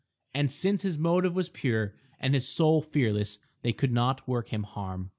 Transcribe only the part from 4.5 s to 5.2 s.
harm.